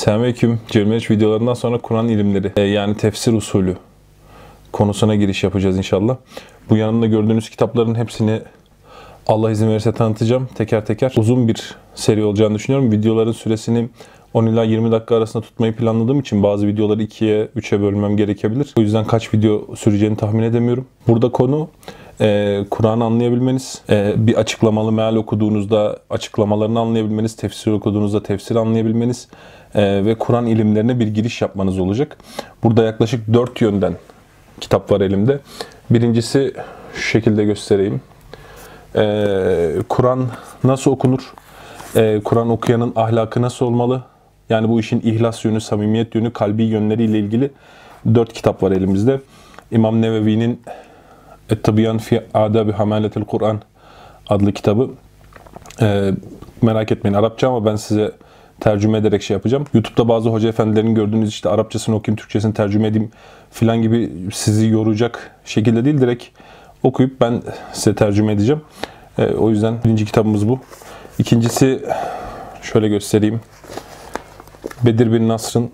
Selamünaleyküm. 0.00 0.60
Cemiliç 0.68 1.10
videolarından 1.10 1.54
sonra 1.54 1.78
Kur'an 1.78 2.08
ilimleri 2.08 2.52
e, 2.56 2.60
yani 2.60 2.96
tefsir 2.96 3.32
usulü 3.32 3.76
konusuna 4.72 5.14
giriş 5.14 5.44
yapacağız 5.44 5.78
inşallah. 5.78 6.16
Bu 6.70 6.76
yanımda 6.76 7.06
gördüğünüz 7.06 7.50
kitapların 7.50 7.94
hepsini 7.94 8.40
Allah 9.26 9.50
izin 9.50 9.68
verirse 9.68 9.92
tanıtacağım 9.92 10.48
teker 10.54 10.86
teker. 10.86 11.14
Uzun 11.16 11.48
bir 11.48 11.76
seri 11.94 12.24
olacağını 12.24 12.54
düşünüyorum. 12.54 12.92
Videoların 12.92 13.32
süresini 13.32 13.88
10 14.34 14.46
ila 14.46 14.64
20 14.64 14.92
dakika 14.92 15.16
arasında 15.16 15.42
tutmayı 15.42 15.76
planladığım 15.76 16.20
için 16.20 16.42
bazı 16.42 16.66
videoları 16.66 17.02
2'ye 17.02 17.48
3'e 17.56 17.80
bölmem 17.80 18.16
gerekebilir. 18.16 18.74
O 18.78 18.80
yüzden 18.80 19.04
kaç 19.04 19.34
video 19.34 19.76
süreceğini 19.76 20.16
tahmin 20.16 20.42
edemiyorum. 20.42 20.86
Burada 21.08 21.32
konu 21.32 21.68
e, 22.20 22.60
Kur'an'ı 22.70 23.04
anlayabilmeniz, 23.04 23.82
e, 23.90 24.14
bir 24.16 24.34
açıklamalı 24.34 24.92
meal 24.92 25.16
okuduğunuzda 25.16 25.98
açıklamalarını 26.10 26.80
anlayabilmeniz, 26.80 27.36
tefsir 27.36 27.72
okuduğunuzda 27.72 28.22
tefsir 28.22 28.56
anlayabilmeniz 28.56 29.28
ve 29.74 30.14
Kur'an 30.14 30.46
ilimlerine 30.46 31.00
bir 31.00 31.06
giriş 31.06 31.42
yapmanız 31.42 31.78
olacak. 31.78 32.16
Burada 32.62 32.84
yaklaşık 32.84 33.34
4 33.34 33.60
yönden 33.60 33.94
kitap 34.60 34.90
var 34.90 35.00
elimde. 35.00 35.38
Birincisi 35.90 36.54
şu 36.94 37.00
şekilde 37.00 37.44
göstereyim. 37.44 38.00
E, 38.96 39.82
Kur'an 39.88 40.26
nasıl 40.64 40.90
okunur? 40.90 41.32
E, 41.96 42.20
Kur'an 42.24 42.50
okuyanın 42.50 42.92
ahlakı 42.96 43.42
nasıl 43.42 43.66
olmalı? 43.66 44.02
Yani 44.50 44.68
bu 44.68 44.80
işin 44.80 45.00
ihlas 45.00 45.44
yönü, 45.44 45.60
samimiyet 45.60 46.14
yönü, 46.14 46.32
kalbi 46.32 46.62
yönleriyle 46.62 47.18
ilgili 47.18 47.50
4 48.14 48.32
kitap 48.32 48.62
var 48.62 48.70
elimizde. 48.70 49.20
İmam 49.70 50.02
Nevevi'nin 50.02 50.62
Et-Tabiyan 51.50 51.98
fi 51.98 52.22
Adabi 52.34 52.72
Hamaletil 52.72 53.24
Kur'an 53.24 53.60
adlı 54.28 54.52
kitabı. 54.52 54.90
Ee, 55.80 56.12
merak 56.62 56.92
etmeyin 56.92 57.14
Arapça 57.14 57.48
ama 57.48 57.64
ben 57.64 57.76
size 57.76 58.12
tercüme 58.60 58.98
ederek 58.98 59.22
şey 59.22 59.34
yapacağım. 59.34 59.66
YouTube'da 59.74 60.08
bazı 60.08 60.28
hoca 60.28 60.48
efendilerin 60.48 60.94
gördüğünüz 60.94 61.28
işte 61.28 61.48
Arapçasını 61.48 61.94
okuyayım, 61.94 62.16
Türkçesini 62.16 62.54
tercüme 62.54 62.88
edeyim 62.88 63.10
filan 63.50 63.82
gibi 63.82 64.12
sizi 64.32 64.66
yoracak 64.66 65.30
şekilde 65.44 65.84
değil 65.84 66.00
direkt 66.00 66.24
okuyup 66.82 67.20
ben 67.20 67.42
size 67.72 67.94
tercüme 67.94 68.32
edeceğim. 68.32 68.62
Ee, 69.18 69.26
o 69.26 69.50
yüzden 69.50 69.74
birinci 69.84 70.04
kitabımız 70.04 70.48
bu. 70.48 70.58
İkincisi 71.18 71.82
şöyle 72.62 72.88
göstereyim. 72.88 73.40
Bedir 74.82 75.12
bin 75.12 75.28
Nasr'ın 75.28 75.70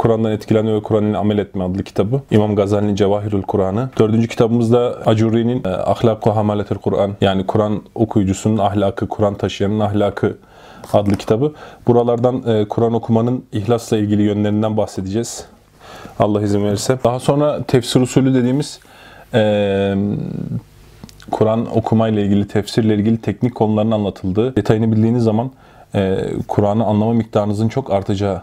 Kur'an'dan 0.00 0.32
etkilenme 0.32 0.74
ve 0.74 0.82
Kur'an 0.82 1.12
amel 1.12 1.38
etme 1.38 1.64
adlı 1.64 1.82
kitabı. 1.82 2.20
İmam 2.30 2.56
Gazali'nin 2.56 2.94
Cevahirül 2.94 3.42
Kur'an'ı. 3.42 3.90
Dördüncü 3.98 4.28
kitabımızda 4.28 4.96
Acuri'nin 5.06 5.62
e, 5.64 5.68
Ahlak-ı 5.68 6.30
Hamaletel 6.30 6.78
Kur'an 6.78 7.16
yani 7.20 7.46
Kur'an 7.46 7.82
okuyucusunun 7.94 8.58
ahlakı, 8.58 9.08
Kur'an 9.08 9.34
taşıyanın 9.34 9.80
ahlakı 9.80 10.38
adlı 10.92 11.16
kitabı. 11.16 11.52
Buralardan 11.86 12.42
e, 12.46 12.68
Kur'an 12.68 12.94
okumanın 12.94 13.44
ihlasla 13.52 13.96
ilgili 13.96 14.22
yönlerinden 14.22 14.76
bahsedeceğiz. 14.76 15.44
Allah 16.18 16.42
izin 16.42 16.64
verirse. 16.64 16.98
Daha 17.04 17.20
sonra 17.20 17.62
tefsir 17.62 18.00
usulü 18.00 18.34
dediğimiz 18.34 18.80
e, 19.34 19.94
Kur'an 21.30 21.76
okumayla 21.76 22.22
ilgili, 22.22 22.48
tefsirle 22.48 22.94
ilgili 22.94 23.18
teknik 23.18 23.54
konuların 23.54 23.90
anlatıldığı, 23.90 24.56
detayını 24.56 24.92
bildiğiniz 24.92 25.24
zaman 25.24 25.50
e, 25.94 26.18
Kur'an'ı 26.48 26.84
anlama 26.84 27.12
miktarınızın 27.12 27.68
çok 27.68 27.92
artacağı 27.92 28.42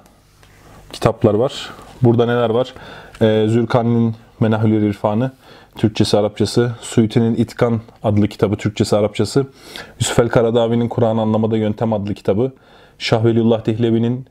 kitaplar 0.93 1.33
var. 1.33 1.69
Burada 2.01 2.25
neler 2.25 2.49
var? 2.49 2.73
E, 3.21 3.47
Zürkan'ın 3.47 4.15
Menahülür 4.39 4.81
İrfanı, 4.81 5.31
Türkçesi, 5.75 6.17
Arapçası, 6.17 6.71
Suyuti'nin 6.81 7.35
İtkan 7.35 7.81
adlı 8.03 8.27
kitabı, 8.27 8.55
Türkçesi, 8.55 8.95
Arapçası, 8.95 9.45
Yusuf 9.99 10.19
El 10.19 10.29
Karadavi'nin 10.29 10.87
Kur'an 10.87 11.17
Anlamada 11.17 11.57
Yöntem 11.57 11.93
adlı 11.93 12.13
kitabı, 12.13 12.51
Şahvelullah 12.99 13.65
Dehlevi'nin 13.65 14.25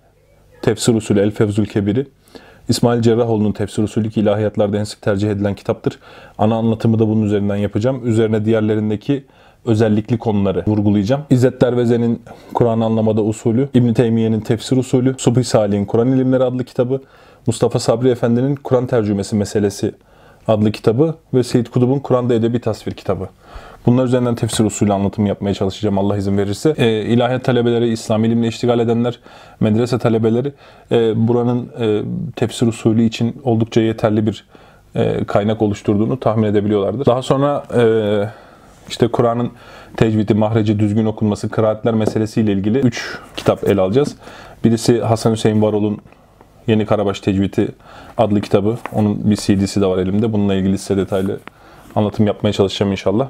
Tefsir 0.63 0.95
Usulü 0.95 1.21
El 1.21 1.31
Fevzül 1.31 1.67
Kebiri, 1.67 2.07
İsmail 2.69 3.03
Cerrahoğlu'nun 3.03 3.53
Tefsir 3.53 3.83
Usulü 3.83 4.11
ki 4.11 4.21
ilahiyatlarda 4.21 4.79
en 4.79 4.85
sık 4.85 5.03
tercih 5.03 5.31
edilen 5.31 5.55
kitaptır. 5.55 5.99
Ana 6.39 6.55
anlatımı 6.55 6.99
da 6.99 7.09
bunun 7.09 7.23
üzerinden 7.23 7.57
yapacağım. 7.57 8.07
Üzerine 8.07 8.45
diğerlerindeki 8.45 9.25
özellikli 9.67 10.19
konuları 10.19 10.65
vurgulayacağım. 10.67 11.23
İzzet 11.31 11.61
Derveze'nin 11.61 12.23
Kur'an 12.55 12.81
anlamada 12.81 13.23
usulü, 13.23 13.69
İbn 13.75 13.93
Teymiye'nin 13.93 14.41
tefsir 14.41 14.77
usulü, 14.77 15.15
Subhi 15.19 15.45
Salih'in 15.45 15.85
Kur'an 15.85 16.09
ilimleri 16.09 16.45
adlı 16.45 16.65
kitabı, 16.65 17.01
Mustafa 17.47 17.79
Sabri 17.79 18.11
Efendi'nin 18.11 18.55
Kur'an 18.55 18.87
tercümesi 18.87 19.37
meselesi 19.37 19.93
adlı 20.49 20.73
kitabı 20.73 21.15
ve 21.35 21.43
Seyyid 21.43 21.67
Kutub'un 21.67 21.99
Kur'an'da 21.99 22.35
edebi 22.35 22.61
tasvir 22.61 22.93
kitabı. 22.93 23.29
Bunlar 23.87 24.05
üzerinden 24.05 24.35
tefsir 24.35 24.65
usulü 24.65 24.93
anlatım 24.93 25.27
yapmaya 25.27 25.55
çalışacağım 25.55 25.99
Allah 25.99 26.17
izin 26.17 26.39
verirse. 26.39 26.75
E, 26.79 27.03
ilahiyat 27.03 27.45
talebeleri, 27.45 27.89
İslam 27.89 28.25
ilimle 28.25 28.49
iştigal 28.49 28.81
edenler, 28.81 29.19
medrese 29.61 29.99
talebeleri 29.99 30.53
e, 30.93 31.29
buranın 31.29 31.71
e, 31.81 32.03
tefsir 32.37 32.67
usulü 32.67 33.05
için 33.05 33.37
oldukça 33.45 33.81
yeterli 33.81 34.27
bir 34.27 34.45
e, 34.95 35.25
kaynak 35.25 35.63
oluşturduğunu 35.63 36.21
tahmin 36.21 36.43
edebiliyorlardır. 36.43 37.07
Daha 37.07 37.23
sonra 37.23 37.65
e, 37.77 37.83
işte 38.89 39.09
Kur'an'ın 39.09 39.51
tecvidi, 39.97 40.35
mahreci, 40.35 40.79
düzgün 40.79 41.07
okunması, 41.07 41.49
kıraatler 41.49 41.95
meselesiyle 41.95 42.53
ilgili 42.53 42.79
3 42.79 43.19
kitap 43.37 43.65
ele 43.69 43.81
alacağız. 43.81 44.17
Birisi 44.65 45.01
Hasan 45.01 45.33
Hüseyin 45.33 45.63
Varol'un 45.63 45.99
Yeni 46.67 46.87
Karabaş 46.87 47.21
Tecvidi 47.21 47.69
adlı 48.19 48.41
kitabı. 48.41 48.79
Onun 48.93 49.31
bir 49.31 49.37
CD'si 49.37 49.81
de 49.81 49.87
var 49.87 49.99
elimde. 49.99 50.33
Bununla 50.33 50.55
ilgili 50.55 50.79
size 50.79 50.97
detaylı 50.97 51.41
anlatım 51.95 52.27
yapmaya 52.27 52.53
çalışacağım 52.53 52.93
inşallah. 52.93 53.29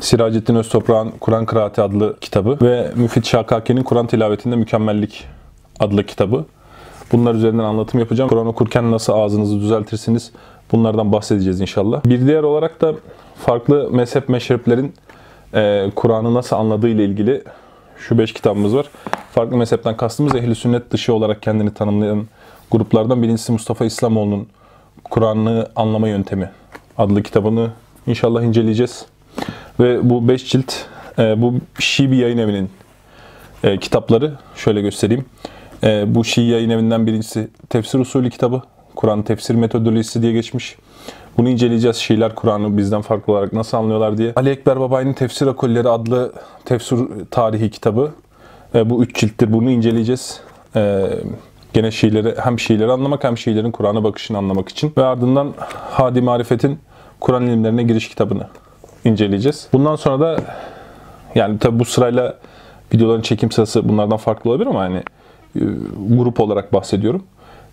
Siracettin 0.00 0.54
Öztoprak'ın 0.54 1.10
Kur'an 1.20 1.46
Kıraati 1.46 1.82
adlı 1.82 2.16
kitabı 2.20 2.58
ve 2.62 2.90
Müfit 2.94 3.26
Şakaki'nin 3.26 3.82
Kur'an 3.82 4.06
Tilavetinde 4.06 4.56
Mükemmellik 4.56 5.24
adlı 5.80 6.06
kitabı. 6.06 6.44
Bunlar 7.12 7.34
üzerinden 7.34 7.64
anlatım 7.64 8.00
yapacağım. 8.00 8.30
Kur'an 8.30 8.46
okurken 8.46 8.90
nasıl 8.90 9.12
ağzınızı 9.12 9.60
düzeltirsiniz 9.60 10.32
bunlardan 10.72 11.12
bahsedeceğiz 11.12 11.60
inşallah. 11.60 12.04
Bir 12.04 12.26
diğer 12.26 12.42
olarak 12.42 12.80
da 12.80 12.94
farklı 13.36 13.90
mezhep 13.90 14.28
meşreplerin 14.28 14.94
e, 15.54 15.90
Kur'an'ı 15.94 16.34
nasıl 16.34 16.56
anladığı 16.56 16.88
ile 16.88 17.04
ilgili 17.04 17.42
şu 17.98 18.18
beş 18.18 18.32
kitabımız 18.32 18.76
var. 18.76 18.86
Farklı 19.32 19.56
mezhepten 19.56 19.96
kastımız 19.96 20.34
ehli 20.34 20.54
sünnet 20.54 20.90
dışı 20.90 21.14
olarak 21.14 21.42
kendini 21.42 21.74
tanımlayan 21.74 22.26
gruplardan 22.70 23.22
birincisi 23.22 23.52
Mustafa 23.52 23.84
İslamoğlu'nun 23.84 24.46
Kur'an'ı 25.04 25.66
anlama 25.76 26.08
yöntemi 26.08 26.50
adlı 26.98 27.22
kitabını 27.22 27.70
inşallah 28.06 28.42
inceleyeceğiz. 28.42 29.06
Ve 29.80 30.10
bu 30.10 30.28
beş 30.28 30.50
cilt 30.50 30.74
e, 31.18 31.42
bu 31.42 31.54
Şii 31.78 32.10
bir 32.10 32.16
yayın 32.16 32.38
evinin 32.38 32.70
e, 33.64 33.78
kitapları 33.78 34.32
şöyle 34.56 34.80
göstereyim. 34.80 35.24
E, 35.84 36.14
bu 36.14 36.24
Şii 36.24 36.48
yayın 36.48 36.70
evinden 36.70 37.06
birincisi 37.06 37.48
Tefsir 37.68 37.98
Usulü 37.98 38.30
kitabı. 38.30 38.62
Kur'an 38.94 39.22
tefsir 39.22 39.54
metodolojisi 39.54 40.22
diye 40.22 40.32
geçmiş. 40.32 40.76
Bunu 41.38 41.48
inceleyeceğiz. 41.48 41.96
Şiiler 41.96 42.34
Kur'an'ı 42.34 42.78
bizden 42.78 43.02
farklı 43.02 43.32
olarak 43.32 43.52
nasıl 43.52 43.76
anlıyorlar 43.76 44.18
diye. 44.18 44.32
Ali 44.36 44.50
Ekber 44.50 44.80
Babay'ın 44.80 45.12
Tefsir 45.12 45.46
Akolleri 45.46 45.88
adlı 45.88 46.32
tefsir 46.64 46.98
tarihi 47.30 47.70
kitabı. 47.70 48.10
E, 48.74 48.90
bu 48.90 49.02
üç 49.02 49.20
cilttir. 49.20 49.52
Bunu 49.52 49.70
inceleyeceğiz. 49.70 50.40
E, 50.76 51.10
gene 51.72 51.90
Şiileri, 51.90 52.34
hem 52.38 52.58
Şiileri 52.58 52.92
anlamak 52.92 53.24
hem 53.24 53.38
Şiilerin 53.38 53.70
Kur'an'a 53.70 54.04
bakışını 54.04 54.38
anlamak 54.38 54.68
için. 54.68 54.92
Ve 54.96 55.04
ardından 55.04 55.54
Hadi 55.90 56.20
Marifet'in 56.20 56.78
Kur'an 57.20 57.46
ilimlerine 57.46 57.82
giriş 57.82 58.08
kitabını 58.08 58.46
inceleyeceğiz. 59.04 59.68
Bundan 59.72 59.96
sonra 59.96 60.20
da 60.20 60.40
yani 61.34 61.58
tabi 61.58 61.78
bu 61.78 61.84
sırayla 61.84 62.36
videoların 62.94 63.22
çekim 63.22 63.50
sırası 63.50 63.88
bunlardan 63.88 64.16
farklı 64.16 64.50
olabilir 64.50 64.66
ama 64.66 64.80
hani 64.80 65.02
grup 66.08 66.40
olarak 66.40 66.72
bahsediyorum. 66.72 67.22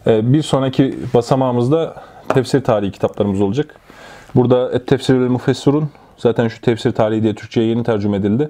E, 0.07 0.33
bir 0.33 0.41
sonraki 0.41 0.99
basamağımızda 1.13 1.95
tefsir 2.27 2.63
tarihi 2.63 2.91
kitaplarımız 2.91 3.41
olacak. 3.41 3.75
Burada 4.35 4.71
Et 4.71 4.87
Tefsir 4.87 5.13
ve 5.13 5.27
Mufessirun 5.27 5.89
zaten 6.17 6.47
şu 6.47 6.61
tefsir 6.61 6.91
tarihi 6.91 7.23
diye 7.23 7.35
Türkçe'ye 7.35 7.67
yeni 7.67 7.83
tercüme 7.83 8.17
edildi. 8.17 8.49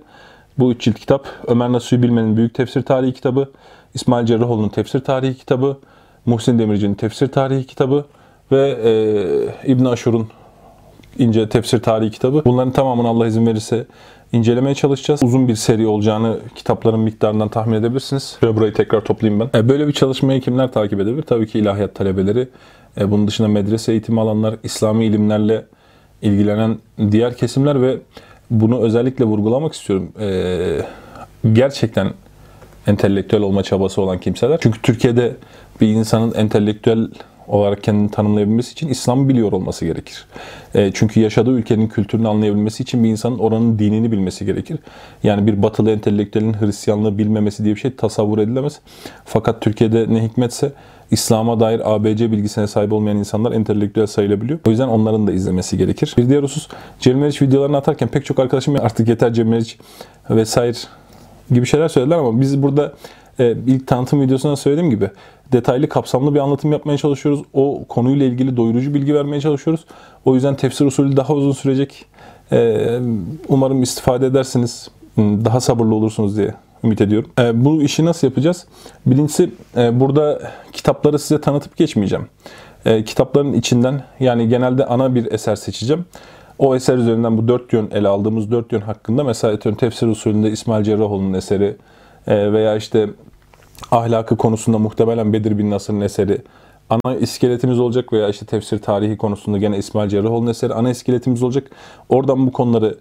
Bu 0.60 0.72
üç 0.72 0.82
cilt 0.82 1.00
kitap. 1.00 1.28
Ömer 1.48 1.72
Nasuhi 1.72 2.04
Bilmen'in 2.04 2.38
Büyük 2.38 2.54
Tefsir 2.54 2.82
Tarihi 2.82 3.14
kitabı, 3.14 3.50
İsmail 3.94 4.26
Cerrahoğlu'nun 4.26 4.70
Tefsir 4.70 5.00
Tarihi 5.00 5.38
kitabı, 5.38 5.78
Muhsin 6.26 6.60
Demirci'nin 6.60 6.96
Tefsir 6.96 7.28
Tarihi 7.28 7.68
kitabı 7.68 8.06
ve 8.52 8.78
e, 8.84 9.72
İbn 9.72 9.86
Aşur'un 9.86 10.28
ince 11.18 11.50
tefsir 11.50 11.80
tarihi 11.80 12.12
kitabı. 12.12 12.42
Bunların 12.46 12.72
tamamını 12.72 13.08
Allah 13.08 13.28
izin 13.28 13.48
verirse 13.48 13.86
incelemeye 14.34 14.76
çalışacağız. 14.76 15.24
Uzun 15.24 15.48
bir 15.48 15.56
seri 15.56 15.88
olacağını 15.88 16.40
kitapların 16.56 17.00
miktarından 17.00 17.50
tahmin 17.50 17.74
edebilirsiniz. 17.74 18.38
Ve 18.44 18.56
burayı 18.56 18.74
tekrar 18.74 19.02
toplayayım 19.02 19.40
ben. 19.54 19.60
E, 19.60 19.70
böyle 19.70 19.88
bir 19.88 19.94
çalışmayı 19.94 20.42
kimler 20.42 20.72
takip 20.72 21.00
edebilir? 21.00 21.24
Tabii 21.24 21.48
ki 21.48 21.60
ilahiyat 21.60 21.96
talebeleri. 21.96 22.48
E, 22.98 23.12
bunun 23.12 23.28
dışında 23.28 23.48
medrese 23.48 23.92
eğitimi 23.92 24.22
alanlar, 24.22 24.56
İslami 24.64 25.06
ilimlerle 25.06 25.66
ilgilenen 26.22 26.78
diğer 27.12 27.38
kesimler 27.38 27.82
ve 27.82 27.98
bunu 28.52 28.80
özellikle 28.80 29.26
vurgulamak 29.26 29.74
istiyorum. 29.74 30.12
E, 30.20 30.82
gerçekten 31.54 32.14
entelektüel 32.88 33.42
olma 33.42 33.64
çabası 33.64 34.02
olan 34.02 34.20
kimseler. 34.20 34.60
Çünkü 34.62 34.82
Türkiye'de 34.82 35.36
bir 35.82 35.88
insanın 35.88 36.34
entelektüel 36.34 37.08
olarak 37.50 37.84
kendini 37.84 38.12
tanımlayabilmesi 38.12 38.72
için 38.72 38.88
İslam'ı 38.88 39.30
biliyor 39.30 39.52
olması 39.52 39.86
gerekir. 39.86 40.26
E, 40.76 40.92
çünkü 40.94 41.20
yaşadığı 41.20 41.52
ülkenin 41.52 41.88
kültürünü 41.88 42.28
anlayabilmesi 42.28 42.84
için 42.84 43.04
bir 43.04 43.10
insanın 43.10 43.40
oranın 43.40 43.80
dinini 43.80 44.12
bilmesi 44.12 44.46
gerekir. 44.46 44.80
Yani 45.24 45.48
bir 45.48 45.64
batılı 45.64 45.92
entelektüelin 45.92 46.54
Hristiyanlığı 46.54 47.18
bilmemesi 47.18 47.64
diye 47.64 47.76
bir 47.76 47.80
şey 47.80 47.96
tasavvur 47.96 48.38
edilemez. 48.38 48.80
Fakat 49.26 49.62
Türkiye'de 49.62 50.06
ne 50.10 50.24
hikmetse 50.24 50.72
İslam'a 51.12 51.60
dair 51.60 51.96
ABC 51.96 52.32
bilgisine 52.32 52.68
sahip 52.68 52.94
olmayan 52.94 53.18
insanlar 53.18 53.52
entelektüel 53.52 54.08
sayılabiliyor. 54.08 54.60
O 54.68 54.70
yüzden 54.70 54.88
onların 54.88 55.28
da 55.28 55.32
izlemesi 55.32 55.78
gerekir. 55.78 56.14
Bir 56.18 56.30
diğer 56.30 56.44
husus 56.44 56.68
Cem 57.00 57.18
Meriç 57.18 57.42
videolarını 57.42 57.78
atarken 57.78 58.08
pek 58.08 58.26
çok 58.26 58.40
arkadaşım 58.40 58.76
artık 58.76 59.08
yeter 59.08 59.34
Cem 59.34 59.48
Meriç 59.48 59.78
vesaire 60.30 60.78
gibi 61.52 61.66
şeyler 61.66 61.88
söylediler 61.88 62.18
ama 62.18 62.42
biz 62.42 62.64
burada 62.64 62.94
ilk 63.40 63.88
tanıtım 63.88 64.22
videosunda 64.22 64.56
söylediğim 64.56 64.90
gibi 64.90 65.10
detaylı 65.52 65.90
kapsamlı 65.90 66.36
bir 66.36 66.40
anlatım 66.40 66.72
yapmaya 66.72 66.98
çalışıyoruz. 66.98 67.42
O 67.54 67.86
konuyla 67.90 68.26
ilgili 68.26 68.58
doyurucu 68.58 68.94
bilgi 68.94 69.16
vermeye 69.16 69.42
çalışıyoruz. 69.42 69.86
O 70.26 70.36
yüzden 70.36 70.56
tefsir 70.56 70.86
usulü 70.86 71.18
daha 71.18 71.34
uzun 71.34 71.52
sürecek. 71.52 72.06
E, 72.52 73.00
umarım 73.48 73.84
istifade 73.84 74.26
edersiniz. 74.26 74.90
Daha 75.18 75.62
sabırlı 75.62 75.96
olursunuz 75.96 76.38
diye 76.38 76.54
ümit 76.84 77.02
ediyorum. 77.02 77.32
E, 77.40 77.66
bu 77.66 77.82
işi 77.82 78.06
nasıl 78.06 78.28
yapacağız? 78.28 78.66
Birincisi 79.06 79.52
e, 79.78 80.00
burada 80.00 80.42
kitapları 80.72 81.20
size 81.20 81.42
tanıtıp 81.42 81.78
geçmeyeceğim. 81.78 82.26
E, 82.86 83.04
kitapların 83.04 83.54
içinden 83.54 84.04
yani 84.20 84.50
genelde 84.50 84.86
ana 84.86 85.16
bir 85.16 85.32
eser 85.32 85.56
seçeceğim. 85.56 86.06
O 86.60 86.76
eser 86.76 86.98
üzerinden 86.98 87.38
bu 87.38 87.48
dört 87.48 87.74
yön 87.74 87.90
ele 87.92 88.08
aldığımız 88.08 88.52
dört 88.52 88.72
yön 88.72 88.82
hakkında 88.82 89.24
mesela 89.24 89.60
tefsir 89.60 90.08
usulünde 90.08 90.52
İsmail 90.52 90.84
Cerrahoğlu'nun 90.84 91.34
eseri 91.34 91.76
e, 92.28 92.54
veya 92.54 92.76
işte 92.76 93.10
ahlakı 93.92 94.38
konusunda 94.38 94.78
muhtemelen 94.80 95.34
Bedir 95.34 95.58
bin 95.58 95.72
Nasır'ın 95.72 96.02
eseri, 96.02 96.42
ana 96.90 97.16
iskeletimiz 97.16 97.80
olacak 97.80 98.14
veya 98.14 98.30
işte 98.30 98.46
tefsir 98.46 98.80
tarihi 98.80 99.18
konusunda 99.18 99.58
gene 99.58 99.78
İsmail 99.78 100.10
Cerrahoğlu'nun 100.10 100.52
eseri 100.52 100.74
ana 100.74 100.90
iskeletimiz 100.90 101.44
olacak. 101.44 101.72
Oradan 102.10 102.48
bu 102.48 102.52
konuları 102.52 102.98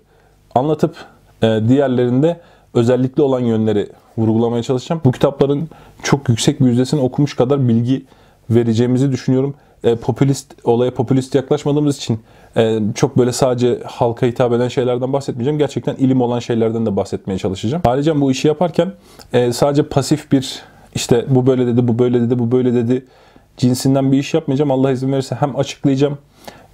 anlatıp 0.55 0.97
e, 1.43 1.61
diğerlerinde 1.69 2.41
özellikle 2.75 3.23
olan 3.23 3.41
yönleri 3.41 3.89
vurgulamaya 4.19 4.63
çalışacağım. 4.63 5.01
Bu 5.05 5.13
kitapların 5.13 5.69
çok 6.03 6.29
yüksek 6.29 6.61
bir 6.61 6.67
yüzdesini 6.67 7.01
okumuş 7.01 7.37
kadar 7.37 7.69
bilgi 7.69 8.05
vereceğimizi 8.51 9.13
düşünüyorum. 9.13 9.55
E, 9.85 9.97
popülist 9.97 10.55
olaya 10.65 10.95
popülist 10.95 11.35
yaklaşmadığımız 11.35 11.97
için 11.97 12.21
e, 12.57 12.79
çok 12.95 13.19
böyle 13.19 13.33
sadece 13.33 13.79
halka 13.85 14.27
hitap 14.27 14.53
eden 14.53 14.69
şeylerden 14.69 15.13
bahsetmeyeceğim. 15.13 15.59
Gerçekten 15.59 15.95
ilim 15.95 16.21
olan 16.21 16.39
şeylerden 16.39 16.87
de 16.87 16.97
bahsetmeye 16.97 17.39
çalışacağım. 17.39 17.83
Ayrıca 17.87 18.21
bu 18.21 18.31
işi 18.31 18.49
yaparken 18.49 18.93
e, 19.33 19.53
sadece 19.53 19.83
pasif 19.83 20.33
bir 20.33 20.63
işte 20.95 21.25
bu 21.29 21.47
böyle 21.47 21.67
dedi, 21.67 21.89
bu 21.89 21.99
böyle 21.99 22.21
dedi, 22.21 22.39
bu 22.39 22.53
böyle 22.53 22.75
dedi 22.75 23.07
cinsinden 23.57 24.13
bir 24.13 24.19
iş 24.19 24.35
yapmayacağım. 24.35 24.71
Allah 24.71 24.91
izin 24.91 25.13
verirse 25.13 25.35
hem 25.35 25.57
açıklayacağım 25.57 26.19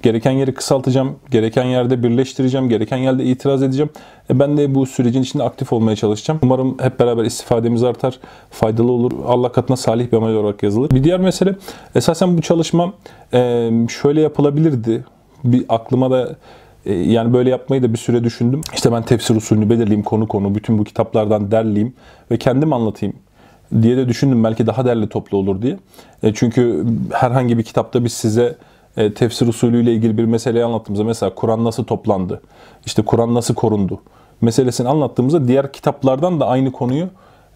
Gereken 0.04 0.30
yeri 0.30 0.54
kısaltacağım, 0.54 1.16
gereken 1.30 1.64
yerde 1.64 2.02
birleştireceğim, 2.02 2.68
gereken 2.68 2.96
yerde 2.96 3.24
itiraz 3.24 3.62
edeceğim. 3.62 3.90
E 4.30 4.38
ben 4.38 4.56
de 4.56 4.74
bu 4.74 4.86
sürecin 4.86 5.22
içinde 5.22 5.42
aktif 5.42 5.72
olmaya 5.72 5.96
çalışacağım. 5.96 6.40
Umarım 6.42 6.76
hep 6.80 7.00
beraber 7.00 7.24
istifademiz 7.24 7.82
artar, 7.82 8.18
faydalı 8.50 8.92
olur. 8.92 9.12
Allah 9.26 9.52
katına 9.52 9.76
salih 9.76 10.12
bir 10.12 10.16
amel 10.16 10.34
olarak 10.34 10.62
yazılır. 10.62 10.90
Bir 10.90 11.04
diğer 11.04 11.20
mesele, 11.20 11.54
esasen 11.94 12.38
bu 12.38 12.42
çalışma 12.42 12.92
e, 13.34 13.70
şöyle 13.88 14.20
yapılabilirdi. 14.20 15.04
Bir 15.44 15.64
aklıma 15.68 16.10
da 16.10 16.36
e, 16.86 16.94
yani 16.94 17.32
böyle 17.32 17.50
yapmayı 17.50 17.82
da 17.82 17.92
bir 17.92 17.98
süre 17.98 18.24
düşündüm. 18.24 18.60
İşte 18.74 18.92
ben 18.92 19.02
tefsir 19.02 19.36
usulünü 19.36 19.70
belirleyeyim 19.70 20.02
konu 20.02 20.28
konu, 20.28 20.54
bütün 20.54 20.78
bu 20.78 20.84
kitaplardan 20.84 21.50
derleyeyim 21.50 21.94
ve 22.30 22.36
kendim 22.36 22.72
anlatayım 22.72 23.16
diye 23.82 23.96
de 23.96 24.08
düşündüm. 24.08 24.44
Belki 24.44 24.66
daha 24.66 24.84
derli 24.84 25.08
toplu 25.08 25.38
olur 25.38 25.62
diye. 25.62 25.78
Çünkü 26.34 26.86
herhangi 27.12 27.58
bir 27.58 27.62
kitapta 27.62 28.04
biz 28.04 28.12
size 28.12 28.56
e, 28.96 29.14
tefsir 29.14 29.46
usulüyle 29.46 29.92
ilgili 29.92 30.18
bir 30.18 30.24
meseleyi 30.24 30.64
anlattığımızda 30.64 31.04
mesela 31.04 31.34
Kur'an 31.34 31.64
nasıl 31.64 31.84
toplandı, 31.84 32.40
işte 32.86 33.02
Kur'an 33.02 33.34
nasıl 33.34 33.54
korundu 33.54 34.00
meselesini 34.40 34.88
anlattığımızda 34.88 35.48
diğer 35.48 35.72
kitaplardan 35.72 36.40
da 36.40 36.46
aynı 36.46 36.72
konuyu 36.72 37.08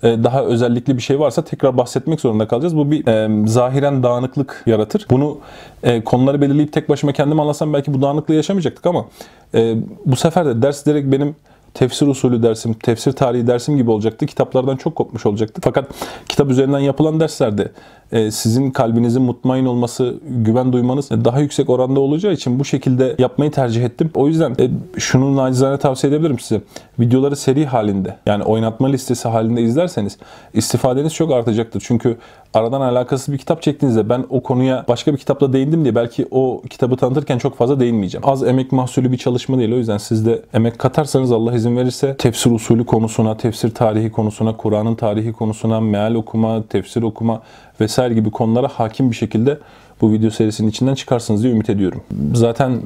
e, 0.02 0.25
daha 0.25 0.44
özellikli 0.44 0.96
bir 0.96 1.02
şey 1.02 1.20
varsa 1.20 1.43
tekrar 1.44 1.76
bahsetmek 1.76 2.20
zorunda 2.20 2.49
kalacağız. 2.49 2.76
Bu 2.76 2.90
bir 2.90 3.06
e, 3.06 3.46
zahiren 3.46 4.02
dağınıklık 4.02 4.62
yaratır. 4.67 5.06
Bunu 5.11 5.38
e, 5.82 6.05
konuları 6.05 6.40
belirleyip 6.40 6.73
tek 6.73 6.88
başıma 6.88 7.12
kendim 7.12 7.41
anlasam 7.41 7.73
belki 7.73 7.94
bu 7.94 8.02
dağınıklığı 8.02 8.34
yaşamayacaktık 8.34 8.87
ama 8.87 9.06
e, 9.55 9.76
bu 10.06 10.17
sefer 10.17 10.46
de 10.46 10.62
ders 10.62 10.87
direkt 10.87 11.12
benim 11.12 11.37
tefsir 11.79 12.07
usulü 12.07 12.43
dersim, 12.43 12.75
tefsir 12.75 13.13
tarihi 13.13 13.47
dersim 13.47 13.77
gibi 13.77 13.91
olacaktı. 13.91 14.27
Kitaplardan 14.27 14.77
çok 14.77 14.97
kopmuş 14.97 15.27
olacaktı. 15.27 15.61
Fakat 15.65 15.89
kitap 16.29 16.51
üzerinden 16.51 16.79
yapılan 16.79 17.21
derslerde 17.21 17.73
e, 18.13 18.31
sizin 18.31 18.71
kalbinizin 18.71 19.23
mutmain 19.23 19.67
olması, 19.67 20.15
güven 20.29 20.73
duymanız 20.73 21.11
daha 21.11 21.41
yüksek 21.41 21.71
oranda 21.71 22.01
olacağı 22.01 22.33
için 22.33 22.61
bu 22.61 22.65
şekilde 22.65 23.17
yapmayı 23.19 23.51
tercih 23.51 23.85
ettim. 23.85 24.11
O 24.15 24.29
yüzden 24.29 24.51
e, 24.61 24.71
şunu 24.99 25.37
nacizane 25.37 25.79
tavsiye 25.79 26.13
edebilirim 26.13 26.39
size. 26.39 26.61
Videoları 27.00 27.37
seri 27.37 27.67
halinde 27.67 28.17
yani 28.27 28.45
oynatma 28.45 28.89
listesi 28.89 29.29
halinde 29.29 29.62
izlerseniz 29.62 30.19
istifadeniz 30.55 31.15
çok 31.15 31.33
artacaktır. 31.33 31.83
Çünkü 31.87 32.17
aradan 32.55 32.81
alakasız 32.81 33.35
bir 33.35 33.39
kitap 33.39 33.62
çektiğinizde 33.62 34.09
ben 34.09 34.25
o 34.31 34.43
konuya 34.43 34.85
başka 34.89 35.12
bir 35.12 35.19
kitapla 35.19 35.53
değindim 35.53 35.85
diye 35.85 35.95
belki 35.95 36.27
o 36.31 36.62
kitabı 36.71 36.97
tanıtırken 36.97 37.39
çok 37.39 37.56
fazla 37.56 37.81
değinmeyeceğim. 37.81 38.29
Az 38.29 38.43
emek 38.43 38.73
mahsulü 38.73 39.12
bir 39.12 39.17
çalışma 39.17 39.59
değil. 39.59 39.73
O 39.73 39.77
yüzden 39.77 39.99
siz 39.99 40.27
de 40.27 40.43
emek 40.55 40.79
katarsanız 40.79 41.33
Allah 41.33 41.55
izin 41.55 41.77
verirse 41.77 42.17
tefsir 42.17 42.50
usulü 42.50 42.87
konusuna, 42.87 43.37
tefsir 43.37 43.75
tarihi 43.75 44.12
konusuna, 44.12 44.56
Kur'an'ın 44.56 44.94
tarihi 44.94 45.33
konusuna, 45.33 45.81
meal 45.81 46.15
okuma, 46.15 46.62
tefsir 46.62 47.03
okuma 47.03 47.43
vesaire 47.81 48.15
gibi 48.15 48.31
konulara 48.31 48.69
hakim 48.69 49.11
bir 49.11 49.17
şekilde 49.17 49.59
bu 50.01 50.12
video 50.12 50.31
serisinin 50.31 50.69
içinden 50.69 50.94
çıkarsınız 50.94 51.43
diye 51.43 51.53
ümit 51.53 51.71
ediyorum. 51.71 52.01
Zaten 52.35 52.81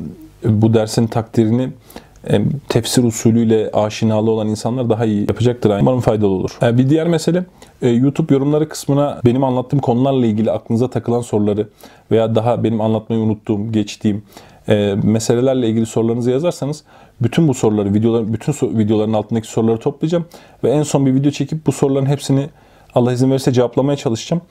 bu 0.44 0.74
dersin 0.74 1.06
takdirini 1.06 1.68
tefsir 2.68 3.04
usulüyle 3.04 3.70
aşinalı 3.72 4.30
olan 4.30 4.48
insanlar 4.48 4.90
daha 4.90 5.04
iyi 5.04 5.20
yapacaktır. 5.20 5.70
Umarım 5.80 6.00
faydalı 6.00 6.30
olur. 6.30 6.58
E, 6.62 6.78
bir 6.78 6.90
diğer 6.90 7.08
mesele 7.08 7.44
e, 7.82 7.88
YouTube 7.88 8.34
yorumları 8.34 8.68
kısmına 8.68 9.20
benim 9.24 9.44
anlattığım 9.44 9.78
konularla 9.78 10.26
ilgili 10.26 10.50
aklınıza 10.50 10.90
takılan 10.90 11.20
soruları 11.20 11.68
veya 12.10 12.34
daha 12.34 12.64
benim 12.64 12.80
anlatmayı 12.80 13.22
unuttuğum, 13.22 13.72
geçtiğim 13.72 14.22
e, 14.68 14.94
meselelerle 15.02 15.68
ilgili 15.68 15.86
sorularınızı 15.86 16.30
yazarsanız 16.30 16.84
bütün 17.22 17.48
bu 17.48 17.54
soruları, 17.54 17.94
videolar, 17.94 18.32
bütün 18.32 18.78
videoların 18.78 19.12
altındaki 19.12 19.48
soruları 19.48 19.78
toplayacağım 19.78 20.24
ve 20.64 20.70
en 20.70 20.82
son 20.82 21.06
bir 21.06 21.14
video 21.14 21.30
çekip 21.30 21.66
bu 21.66 21.72
soruların 21.72 22.06
hepsini 22.06 22.48
Allah 22.94 23.12
izin 23.12 23.30
verirse 23.30 23.52
cevaplamaya 23.52 23.96
çalışacağım. 23.96 24.42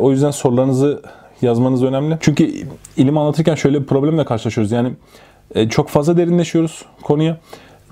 O 0.00 0.10
yüzden 0.10 0.30
sorularınızı 0.30 1.02
yazmanız 1.42 1.82
önemli. 1.82 2.18
Çünkü 2.20 2.50
ilim 2.96 3.18
anlatırken 3.18 3.54
şöyle 3.54 3.80
bir 3.80 3.86
problemle 3.86 4.24
karşılaşıyoruz. 4.24 4.72
Yani 4.72 4.88
e, 4.88 4.92
çok 5.70 5.88
fazla 5.88 6.16
derinleşiyoruz 6.16 6.84
konuya. 7.02 7.38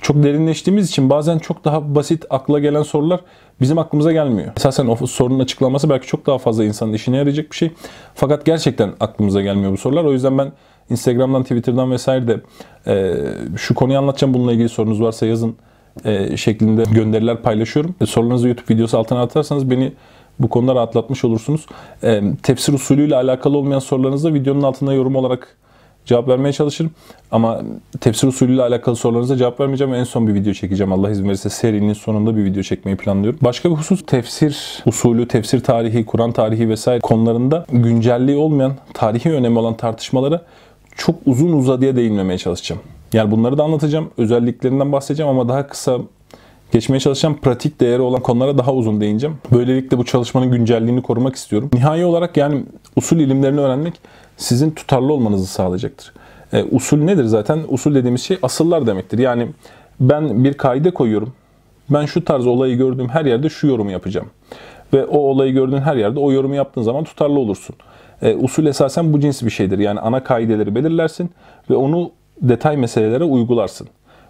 Çok 0.01 0.23
derinleştiğimiz 0.23 0.89
için 0.89 1.11
bazen 1.11 1.39
çok 1.39 1.65
daha 1.65 1.95
basit 1.95 2.25
akla 2.31 2.59
gelen 2.59 2.83
sorular 2.83 3.21
bizim 3.61 3.79
aklımıza 3.79 4.13
gelmiyor. 4.13 4.53
Esasen 4.57 4.87
o 4.87 5.07
sorunun 5.07 5.41
açıklaması 5.41 5.91
belki 5.91 6.07
çok 6.07 6.27
daha 6.27 6.39
fazla 6.39 6.65
insanın 6.65 6.93
işine 6.93 7.17
yarayacak 7.17 7.51
bir 7.51 7.57
şey. 7.57 7.71
Fakat 8.15 8.45
gerçekten 8.45 8.93
aklımıza 9.01 9.43
gelmiyor 9.43 9.73
bu 9.73 9.77
sorular. 9.77 10.05
O 10.05 10.13
yüzden 10.13 10.39
ben 10.39 10.53
Instagram'dan, 10.91 11.43
Twitter'dan 11.43 11.91
vesaire 11.91 12.29
de 12.29 12.41
e, 12.87 13.15
şu 13.57 13.75
konuyu 13.75 13.99
anlatacağım 13.99 14.35
bununla 14.35 14.53
ilgili 14.53 14.69
sorunuz 14.69 15.03
varsa 15.03 15.27
yazın 15.27 15.57
e, 16.05 16.37
şeklinde 16.37 16.83
gönderiler 16.93 17.43
paylaşıyorum. 17.43 17.95
E, 18.01 18.07
sorularınızı 18.07 18.49
YouTube 18.49 18.75
videosu 18.75 18.99
altına 18.99 19.23
atarsanız 19.23 19.71
beni 19.71 19.93
bu 20.39 20.49
konuda 20.49 20.75
rahatlatmış 20.75 21.25
olursunuz. 21.25 21.67
E, 22.03 22.23
tefsir 22.43 22.73
usulüyle 22.73 23.17
alakalı 23.17 23.57
olmayan 23.57 23.79
sorularınızı 23.79 24.35
videonun 24.35 24.63
altında 24.63 24.93
yorum 24.93 25.17
olarak 25.17 25.57
cevap 26.05 26.29
vermeye 26.29 26.53
çalışırım. 26.53 26.91
Ama 27.31 27.63
tefsir 28.01 28.29
usulüyle 28.29 28.63
alakalı 28.63 28.97
sorularınıza 28.97 29.37
cevap 29.37 29.61
vermeyeceğim 29.61 29.93
ve 29.93 29.99
en 29.99 30.05
son 30.05 30.29
bir 30.29 30.35
video 30.35 30.53
çekeceğim. 30.53 30.93
Allah 30.93 31.11
izin 31.11 31.29
verirse 31.29 31.49
serinin 31.49 31.93
sonunda 31.93 32.37
bir 32.37 32.45
video 32.45 32.63
çekmeyi 32.63 32.97
planlıyorum. 32.97 33.39
Başka 33.43 33.71
bir 33.71 33.75
husus 33.75 34.07
tefsir 34.07 34.83
usulü, 34.87 35.29
tefsir 35.29 35.61
tarihi, 35.61 36.07
Kur'an 36.07 36.33
tarihi 36.33 36.69
vesaire 36.69 37.01
konularında 37.01 37.67
güncelliği 37.73 38.37
olmayan, 38.37 38.73
tarihi 38.95 39.31
önemi 39.31 39.59
olan 39.59 39.77
tartışmalara 39.77 40.43
çok 40.97 41.15
uzun 41.27 41.53
uzadıya 41.53 41.97
değinmemeye 41.97 42.39
çalışacağım. 42.39 42.83
Yani 43.13 43.31
bunları 43.31 43.59
da 43.59 43.65
anlatacağım. 43.65 44.11
Özelliklerinden 44.19 44.93
bahsedeceğim 44.93 45.31
ama 45.31 45.49
daha 45.49 45.67
kısa 45.67 45.99
geçmeye 46.73 47.01
çalışacağım. 47.01 47.37
Pratik 47.43 47.81
değeri 47.81 48.03
olan 48.03 48.23
konulara 48.23 48.59
daha 48.59 48.75
uzun 48.75 49.01
değineceğim. 49.01 49.37
Böylelikle 49.53 49.99
bu 49.99 50.05
çalışmanın 50.05 50.51
güncelliğini 50.51 51.03
korumak 51.03 51.35
istiyorum. 51.35 51.71
Nihai 51.75 52.05
olarak 52.05 52.37
yani 52.37 52.65
usul 52.97 53.17
ilimlerini 53.17 53.61
öğrenmek 53.61 53.95
sizin 54.37 54.71
tutarlı 54.71 55.13
olmanızı 55.13 55.47
sağlayacaktır. 55.47 56.13
E, 56.53 56.65
usul 56.71 56.99
nedir 56.99 57.25
zaten? 57.25 57.61
Usul 57.69 57.95
dediğimiz 57.95 58.23
şey 58.23 58.39
asıllar 58.43 58.87
demektir. 58.87 59.19
Yani 59.19 59.49
ben 60.01 60.45
bir 60.45 60.55
kaide 60.55 60.91
koyuyorum. 60.91 61.33
Ben 61.91 62.07
şu 62.07 62.25
tarz 62.25 62.47
olayı 62.47 62.77
gördüğüm 62.77 63.09
her 63.09 63.25
yerde 63.25 63.49
şu 63.49 63.67
yorumu 63.67 63.91
yapacağım. 63.91 64.27
Ve 64.93 65.05
o 65.05 65.19
olayı 65.19 65.53
gördüğün 65.53 65.81
her 65.81 65.97
yerde 65.97 66.21
o 66.21 66.33
yorumu 66.33 66.55
yaptığın 66.55 66.83
zaman 66.83 67.05
tutarlı 67.05 67.39
olursun. 67.39 67.77
E, 68.23 68.35
usul 68.35 68.67
esasen 68.67 69.13
bu 69.13 69.21
cins 69.21 69.43
bir 69.43 69.51
şeydir. 69.51 69.79
Yani 69.79 70.01
ana 70.01 70.25
kaideleri 70.25 70.75
belirlersin 70.75 71.31
ve 71.71 71.75
onu 71.75 72.11
detay 72.43 72.77
meselelere 72.77 73.25
uygularsın. 73.25 73.89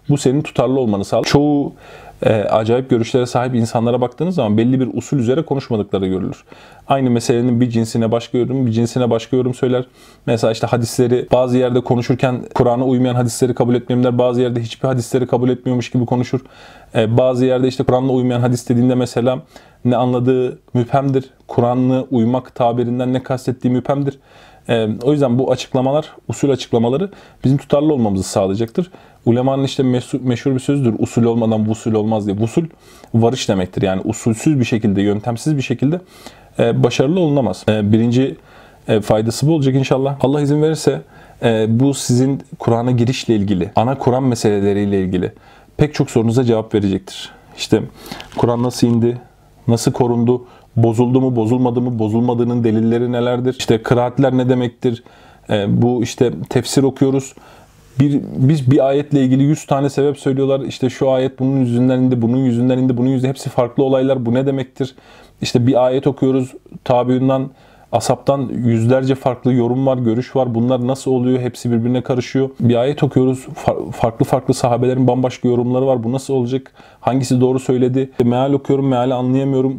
Bu 0.09 0.17
senin 0.17 0.41
tutarlı 0.41 0.79
olmanı 0.79 1.05
sağlar. 1.05 1.23
Çoğu 1.23 1.73
e, 2.21 2.33
acayip 2.33 2.89
görüşlere 2.89 3.25
sahip 3.25 3.55
insanlara 3.55 4.01
baktığınız 4.01 4.35
zaman 4.35 4.57
belli 4.57 4.79
bir 4.79 4.89
usul 4.93 5.17
üzere 5.17 5.41
konuşmadıkları 5.41 6.07
görülür. 6.07 6.43
Aynı 6.87 7.09
meselenin 7.09 7.61
bir 7.61 7.69
cinsine 7.69 8.11
başka 8.11 8.37
yorum, 8.37 8.65
bir 8.65 8.71
cinsine 8.71 9.09
başka 9.09 9.37
yorum 9.37 9.53
söyler. 9.53 9.85
Mesela 10.25 10.51
işte 10.53 10.67
hadisleri 10.67 11.27
bazı 11.31 11.57
yerde 11.57 11.81
konuşurken 11.81 12.45
Kur'an'a 12.53 12.85
uymayan 12.85 13.15
hadisleri 13.15 13.55
kabul 13.55 13.75
etmeyenler 13.75 14.17
bazı 14.17 14.41
yerde 14.41 14.61
hiçbir 14.61 14.87
hadisleri 14.87 15.27
kabul 15.27 15.49
etmiyormuş 15.49 15.89
gibi 15.89 16.05
konuşur. 16.05 16.39
E, 16.95 17.17
bazı 17.17 17.45
yerde 17.45 17.67
işte 17.67 17.83
Kur'an'la 17.83 18.11
uymayan 18.11 18.41
hadis 18.41 18.69
dediğinde 18.69 18.95
mesela 18.95 19.39
ne 19.85 19.95
anladığı 19.95 20.59
müphemdir. 20.73 21.29
Kur'an'la 21.47 22.01
uymak 22.11 22.55
tabirinden 22.55 23.13
ne 23.13 23.23
kastettiği 23.23 23.73
müphemdir. 23.73 24.19
E, 24.69 24.87
o 25.03 25.11
yüzden 25.11 25.39
bu 25.39 25.51
açıklamalar, 25.51 26.11
usul 26.27 26.49
açıklamaları 26.49 27.09
bizim 27.43 27.57
tutarlı 27.57 27.93
olmamızı 27.93 28.23
sağlayacaktır. 28.23 28.91
Ulemanın 29.25 29.63
işte 29.63 29.83
meşhur, 29.83 30.55
bir 30.55 30.59
sözdür. 30.59 30.95
Usul 30.99 31.23
olmadan 31.23 31.69
vusul 31.69 31.93
olmaz 31.93 32.27
diye. 32.27 32.37
Vusul 32.37 32.65
varış 33.13 33.49
demektir. 33.49 33.81
Yani 33.81 34.01
usulsüz 34.05 34.59
bir 34.59 34.65
şekilde, 34.65 35.01
yöntemsiz 35.01 35.57
bir 35.57 35.61
şekilde 35.61 36.01
e, 36.59 36.83
başarılı 36.83 37.19
olunamaz. 37.19 37.65
E, 37.69 37.91
birinci 37.91 38.35
e, 38.87 39.01
faydası 39.01 39.47
bu 39.47 39.53
olacak 39.53 39.75
inşallah. 39.75 40.17
Allah 40.21 40.41
izin 40.41 40.61
verirse 40.61 41.01
e, 41.43 41.65
bu 41.69 41.93
sizin 41.93 42.41
Kur'an'a 42.59 42.91
girişle 42.91 43.35
ilgili, 43.35 43.71
ana 43.75 43.97
Kur'an 43.97 44.23
meseleleriyle 44.23 45.01
ilgili 45.01 45.31
pek 45.77 45.93
çok 45.93 46.11
sorunuza 46.11 46.43
cevap 46.43 46.75
verecektir. 46.75 47.31
İşte 47.57 47.81
Kur'an 48.37 48.63
nasıl 48.63 48.87
indi, 48.87 49.21
nasıl 49.67 49.91
korundu, 49.91 50.45
bozuldu 50.75 51.21
mu, 51.21 51.35
bozulmadı 51.35 51.81
mı, 51.81 51.99
bozulmadığının 51.99 52.63
delilleri 52.63 53.11
nelerdir? 53.11 53.55
İşte 53.59 53.83
kıraatler 53.83 54.37
ne 54.37 54.49
demektir? 54.49 55.03
E, 55.49 55.81
bu 55.81 56.03
işte 56.03 56.31
tefsir 56.49 56.83
okuyoruz. 56.83 57.33
Bir, 57.99 58.21
biz 58.35 58.71
bir 58.71 58.87
ayetle 58.87 59.21
ilgili 59.23 59.43
100 59.43 59.65
tane 59.65 59.89
sebep 59.89 60.19
söylüyorlar. 60.19 60.59
İşte 60.59 60.89
şu 60.89 61.11
ayet 61.11 61.39
bunun 61.39 61.59
yüzünden 61.59 61.99
indi, 61.99 62.21
bunun 62.21 62.37
yüzünden 62.37 62.77
indi, 62.77 62.97
bunun 62.97 63.09
yüzünden 63.09 63.29
hepsi 63.29 63.49
farklı 63.49 63.83
olaylar. 63.83 64.25
Bu 64.25 64.33
ne 64.33 64.45
demektir? 64.45 64.95
İşte 65.41 65.67
bir 65.67 65.85
ayet 65.85 66.07
okuyoruz. 66.07 66.53
Tabiinden, 66.83 67.49
asaptan 67.93 68.49
yüzlerce 68.65 69.15
farklı 69.15 69.53
yorum 69.53 69.85
var, 69.85 69.97
görüş 69.97 70.35
var. 70.35 70.55
Bunlar 70.55 70.87
nasıl 70.87 71.11
oluyor? 71.11 71.39
Hepsi 71.39 71.71
birbirine 71.71 72.01
karışıyor. 72.01 72.49
Bir 72.59 72.75
ayet 72.75 73.03
okuyoruz. 73.03 73.45
Farklı 73.91 74.25
farklı 74.25 74.53
sahabelerin 74.53 75.07
bambaşka 75.07 75.47
yorumları 75.47 75.87
var. 75.87 76.03
Bu 76.03 76.11
nasıl 76.11 76.33
olacak? 76.33 76.71
Hangisi 77.01 77.41
doğru 77.41 77.59
söyledi? 77.59 78.11
Meal 78.23 78.53
okuyorum, 78.53 78.87
meali 78.87 79.13
anlayamıyorum. 79.13 79.77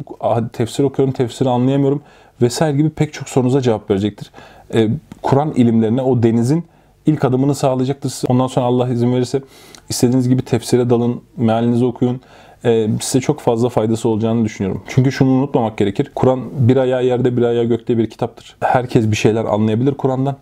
Tefsir 0.53 0.83
okuyorum, 0.83 1.13
tefsiri 1.13 1.49
anlayamıyorum. 1.49 2.01
Vesaire 2.41 2.77
gibi 2.77 2.89
pek 2.89 3.13
çok 3.13 3.29
sorunuza 3.29 3.61
cevap 3.61 3.89
verecektir. 3.89 4.31
Ee, 4.73 4.89
Kur'an 5.21 5.51
ilimlerine 5.51 6.01
o 6.01 6.23
denizin 6.23 6.63
ilk 7.05 7.25
adımını 7.25 7.55
sağlayacaktır. 7.55 8.13
Ondan 8.27 8.47
sonra 8.47 8.65
Allah 8.65 8.89
izin 8.89 9.13
verirse 9.13 9.41
istediğiniz 9.89 10.29
gibi 10.29 10.41
tefsire 10.41 10.89
dalın, 10.89 11.21
mealinizi 11.37 11.85
okuyun. 11.85 12.21
Ee, 12.65 12.89
size 13.01 13.21
çok 13.21 13.39
fazla 13.39 13.69
faydası 13.69 14.09
olacağını 14.09 14.45
düşünüyorum. 14.45 14.83
Çünkü 14.87 15.11
şunu 15.11 15.29
unutmamak 15.29 15.77
gerekir. 15.77 16.11
Kur'an 16.15 16.39
bir 16.57 16.77
ayağı 16.77 17.05
yerde 17.05 17.37
bir 17.37 17.41
ayağı 17.41 17.63
gökte 17.63 17.97
bir 17.97 18.09
kitaptır. 18.09 18.55
Herkes 18.59 19.11
bir 19.11 19.15
şeyler 19.15 19.45
anlayabilir 19.45 19.93
Kur'an'dan 19.93 20.35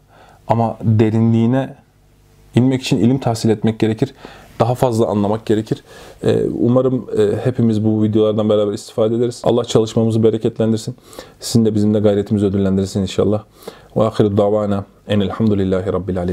ama 0.48 0.78
derinliğine 0.82 1.76
inmek 2.56 2.82
için 2.82 2.98
ilim 2.98 3.18
tahsil 3.18 3.50
etmek 3.50 3.80
gerekir. 3.80 4.14
Daha 4.60 4.76
fazla 4.76 5.08
anlamak 5.08 5.46
gerekir. 5.46 5.84
Ee, 6.24 6.44
umarım 6.60 7.06
e, 7.18 7.46
hepimiz 7.46 7.86
bu 7.86 8.04
videolardan 8.04 8.50
beraber 8.50 8.74
istifade 8.74 9.16
ederiz. 9.16 9.42
Allah 9.46 9.66
çalışmamızı 9.66 10.24
bereketlendirsin. 10.24 10.96
Sizin 11.40 11.66
de 11.66 11.76
bizim 11.76 11.94
de 11.94 12.00
gayretimizi 12.00 12.46
ödüllendirsin 12.46 13.02
inşallah. 13.02 13.44
Ve 13.98 14.04
ahiru 14.04 14.38
davana 14.38 14.86
enelhamdülillahi 15.08 15.94
rabbil 15.94 16.18
alemin. 16.18 16.32